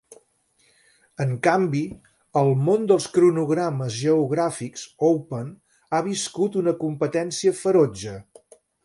[1.25, 1.81] En canvi,
[2.41, 5.53] el món dels cronogrames geogràfics "open"
[5.91, 8.17] ha viscut una competència ferotge.